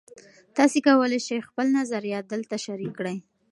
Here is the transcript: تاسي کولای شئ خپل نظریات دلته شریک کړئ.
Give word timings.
تاسي 0.57 0.79
کولای 0.87 1.19
شئ 1.27 1.39
خپل 1.49 1.65
نظریات 1.79 2.25
دلته 2.33 2.55
شریک 2.65 2.93
کړئ. 2.99 3.17